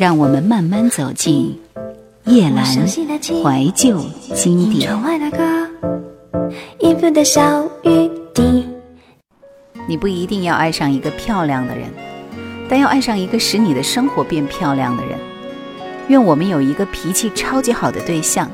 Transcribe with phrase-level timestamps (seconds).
[0.00, 1.60] 让我们慢慢走进
[2.24, 4.00] 叶阑怀旧
[4.34, 4.90] 经典。
[9.86, 11.86] 你不一定要爱上一个漂亮的人，
[12.66, 15.18] 但要爱上一个使你的生活变漂亮的人。
[16.08, 18.50] 愿我们有一个脾气超级好的对象，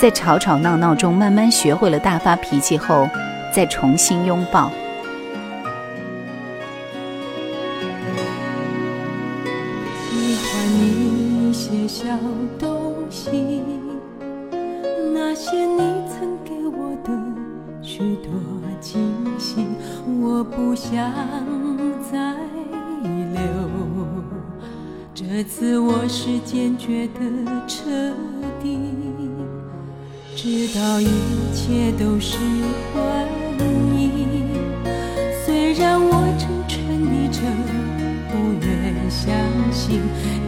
[0.00, 3.08] 在吵吵闹闹中慢慢学会了大发脾气后，
[3.52, 4.70] 再重新拥抱。
[12.00, 12.04] 小
[12.60, 13.60] 东西，
[15.12, 17.10] 那些你曾给我的
[17.82, 18.30] 许多
[18.80, 19.00] 惊
[19.36, 19.66] 喜，
[20.22, 21.12] 我不想
[22.08, 22.36] 再
[23.34, 23.42] 留。
[25.12, 27.20] 这次我是坚决的
[27.66, 27.90] 彻
[28.62, 28.78] 底，
[30.36, 31.08] 知道一
[31.52, 32.36] 切都是
[32.94, 33.26] 幻
[33.58, 34.46] 影。
[35.44, 37.40] 虽然我正沉溺着，
[38.30, 39.34] 不愿相
[39.72, 40.00] 信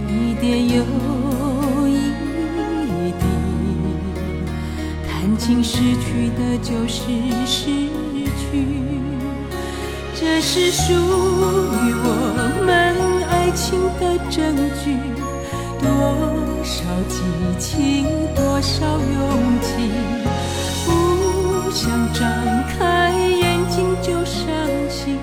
[0.07, 0.85] 一点有。
[5.51, 7.03] 经失去的就是
[7.45, 7.67] 失
[8.39, 8.69] 去，
[10.15, 10.95] 这是属于
[12.05, 12.07] 我
[12.65, 12.71] 们
[13.29, 14.95] 爱情的证据。
[15.81, 15.85] 多
[16.63, 17.19] 少激
[17.59, 19.91] 情，多少勇气，
[20.87, 20.89] 不
[21.73, 22.23] 想张
[22.69, 24.47] 开眼睛就伤
[24.89, 25.19] 心，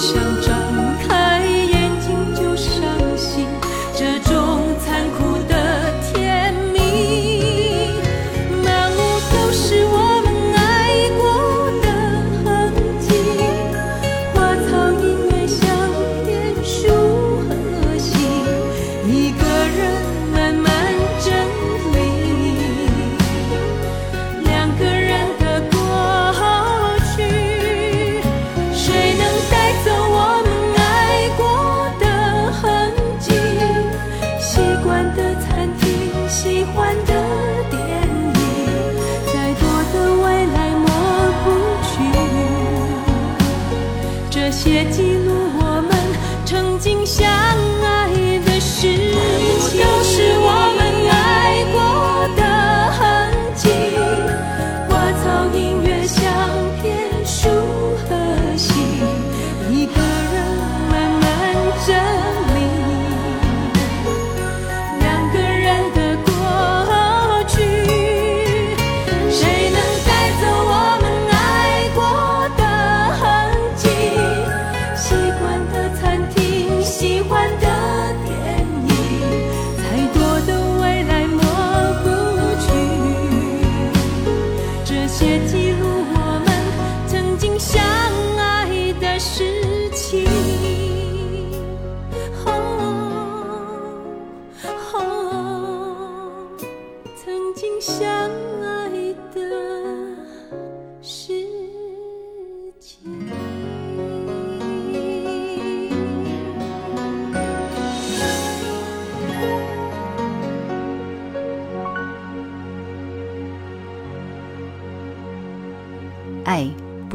[0.00, 0.59] 想找
[44.50, 45.90] 写记录我们
[46.44, 47.39] 曾经相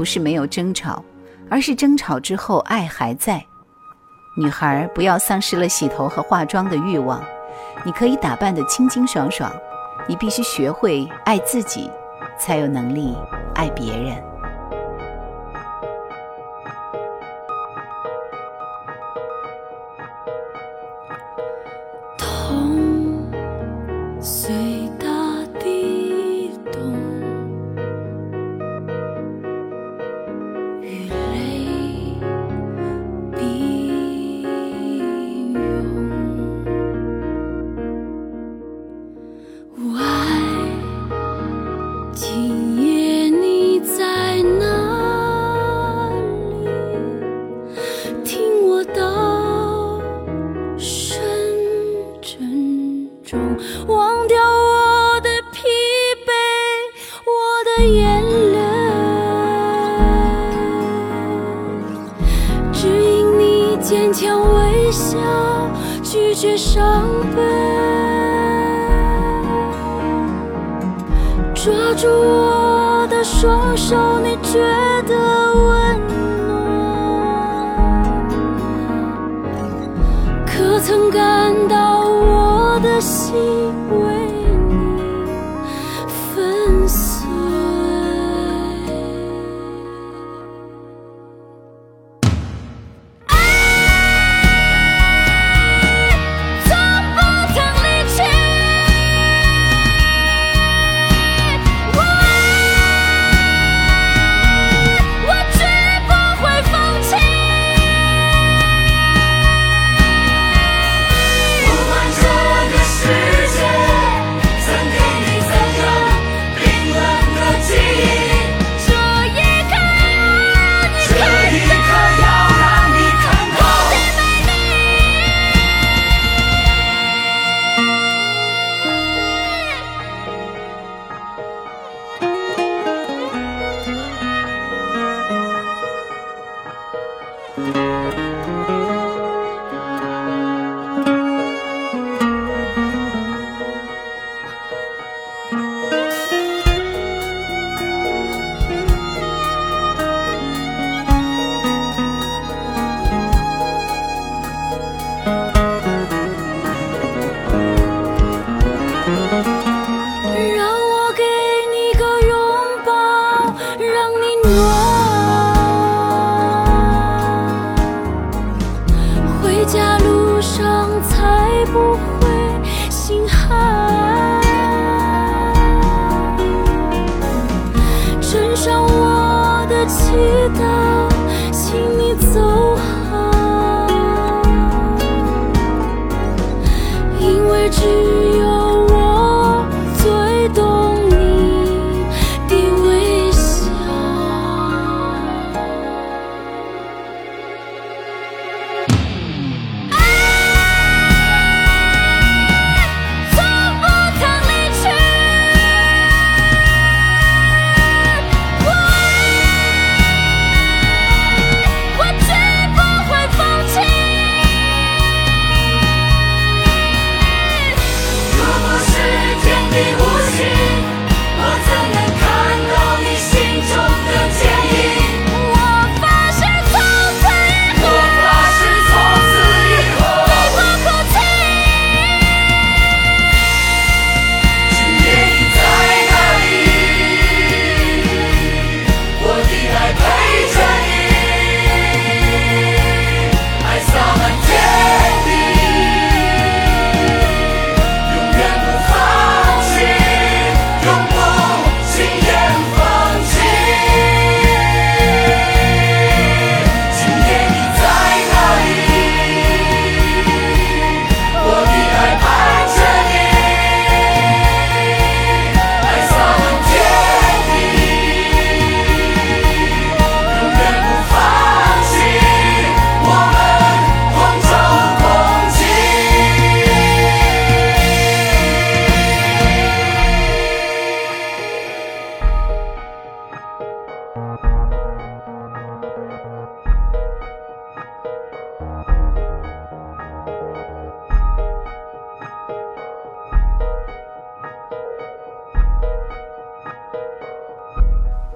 [0.05, 1.03] 不是没有争吵，
[1.49, 3.43] 而是争吵之后爱还在。
[4.37, 7.23] 女孩不要丧失了洗头和化妆的欲望，
[7.83, 9.51] 你可以打扮的清清爽爽。
[10.07, 11.89] 你必须学会爱自己，
[12.37, 13.17] 才有能力
[13.55, 14.23] 爱别人。
[63.85, 65.15] 坚强微笑
[66.01, 67.41] 拒绝伤悲
[71.53, 74.57] 抓住我的双手你觉
[75.07, 75.84] 得温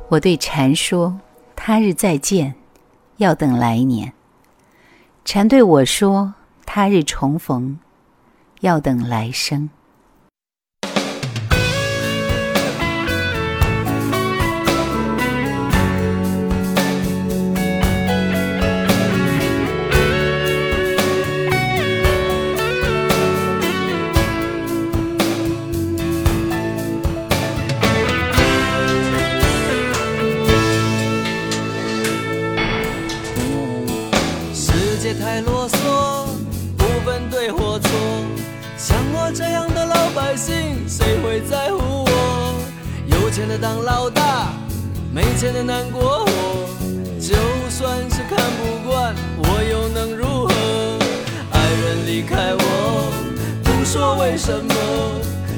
[0.10, 1.20] 我对蝉说
[1.56, 2.56] ：“他日再见，
[3.18, 4.14] 要等来年。
[5.24, 6.34] 蝉对我说
[6.66, 7.78] ：“他日重逢，
[8.62, 9.70] 要等来生。”
[37.52, 37.90] 或错，
[38.78, 42.56] 像我这样的老百姓，谁会在乎我？
[43.08, 44.54] 有钱的当老大，
[45.14, 46.70] 没钱的难过我，
[47.20, 47.36] 就
[47.70, 50.54] 算是看不惯，我又能如何？
[51.52, 53.12] 爱人离开我，
[53.64, 54.74] 不说为什么，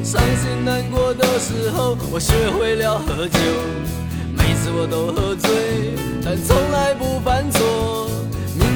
[0.03, 3.39] 伤心难过的时候，我学会了喝酒。
[4.37, 8.10] 每次我都喝醉，但从来不犯错。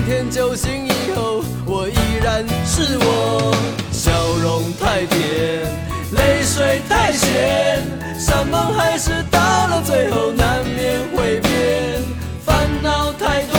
[0.06, 3.52] 天酒醒以后，我依然是我，
[3.92, 5.66] 笑容太甜，
[6.12, 7.82] 泪水太咸。
[8.20, 12.04] 山盟海誓到了最后难免会变，
[12.46, 13.55] 烦恼太多，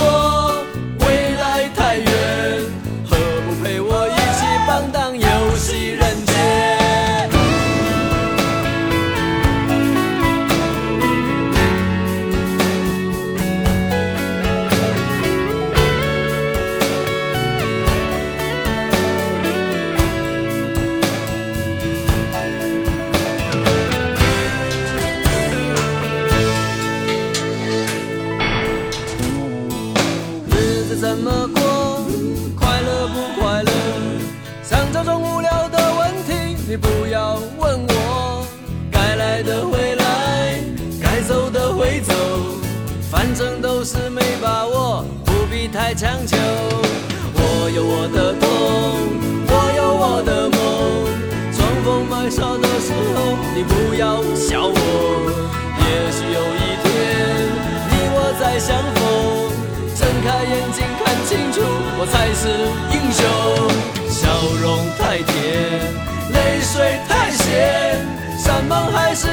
[52.26, 54.74] 年少的时候，你不要笑我。
[55.78, 56.90] 也许有一天，
[57.88, 58.98] 你我再相逢，
[59.94, 61.62] 睁开眼睛看清楚，
[61.96, 62.50] 我才是
[62.90, 63.22] 英雄。
[64.10, 64.26] 笑
[64.60, 64.66] 容
[64.98, 65.30] 太甜，
[66.32, 68.04] 泪水太咸，
[68.36, 69.28] 山盟海誓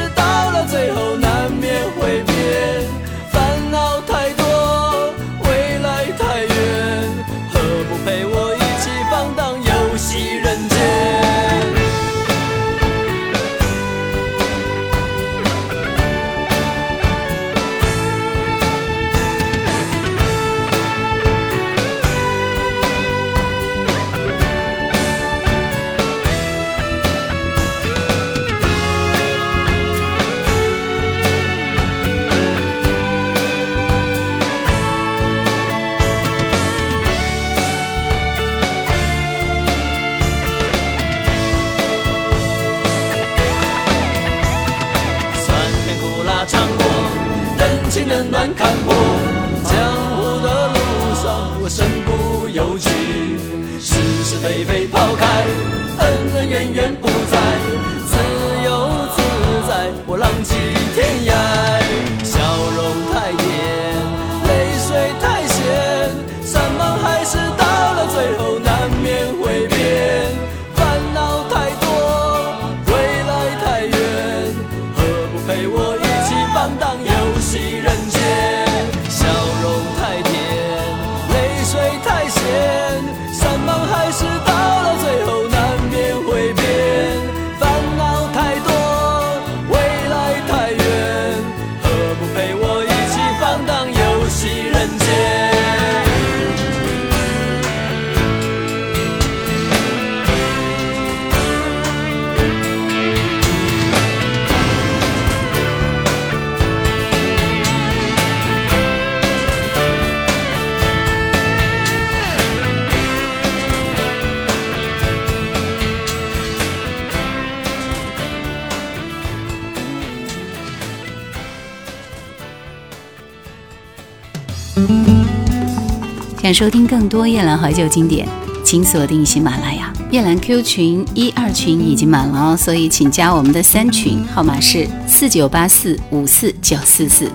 [126.44, 128.28] 想收听更多夜兰怀旧经典，
[128.66, 129.94] 请锁定喜马拉雅。
[130.12, 137.32] 夜兰 Q 群一二群已经满了哦，所以请加我们的三群，号码是四九八四五四九四四。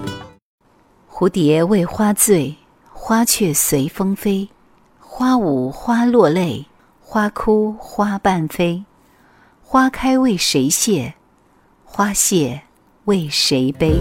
[1.11, 2.55] 蝴蝶为花醉，
[2.93, 4.51] 花却随风飞。
[5.01, 6.67] 花舞花落泪，
[7.01, 8.85] 花哭花瓣飞。
[9.63, 11.15] 花开为谁谢？
[11.83, 12.61] 花谢
[13.07, 13.95] 为谁悲？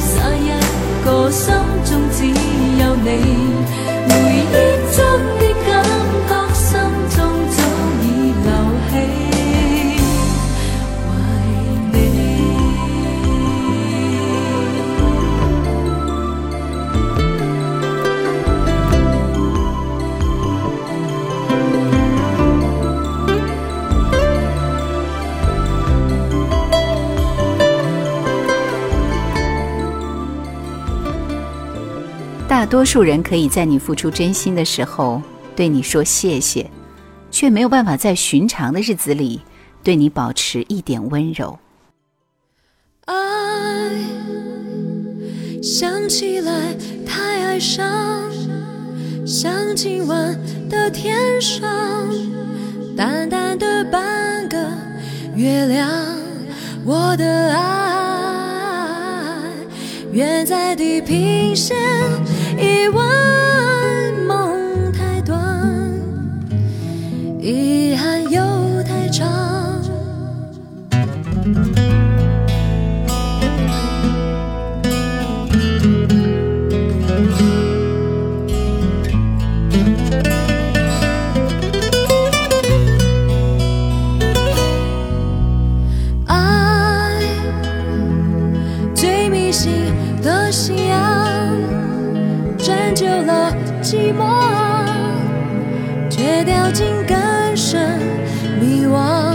[0.00, 0.50] 洒一
[1.04, 1.54] 个心
[1.84, 3.08] 中只有你，
[4.08, 4.75] 回忆。
[32.66, 35.22] 多数人可以在你付出真心的时候
[35.54, 36.68] 对你说谢谢，
[37.30, 39.40] 却没有办法在寻常的日子里
[39.82, 41.58] 对你保持一点温柔。
[43.04, 43.14] 爱
[45.62, 46.74] 想起来
[47.06, 48.30] 太哀伤，
[49.24, 51.62] 像今晚的天上
[52.96, 54.58] 淡淡的半个
[55.34, 55.88] 月亮，
[56.84, 57.62] 我的爱
[60.12, 61.76] 远在地平线。
[62.58, 65.38] 以为梦太短，
[67.40, 69.55] 遗憾又太长。
[93.96, 94.26] 寂寞，
[96.10, 97.16] 却掉进更
[97.56, 97.98] 深
[98.60, 99.34] 迷惘。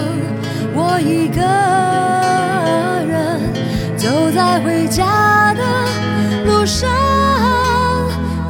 [0.76, 1.42] 我一个
[3.08, 3.42] 人
[3.98, 5.64] 走在回家的
[6.46, 6.88] 路上，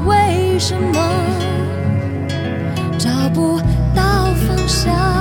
[0.05, 0.99] 为什么
[2.97, 3.57] 找不
[3.95, 5.20] 到方向？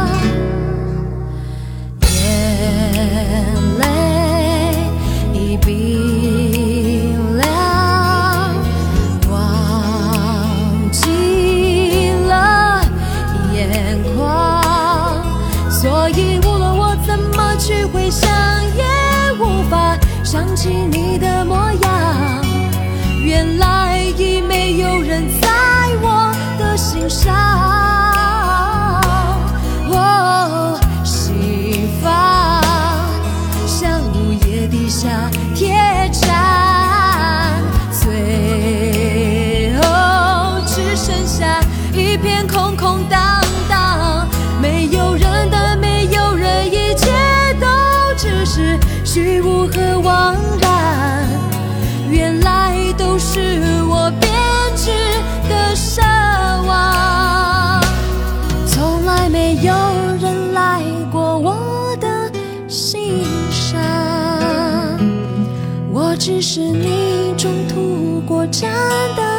[68.61, 68.71] 想
[69.17, 69.30] 到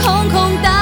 [0.00, 0.81] 空空荡，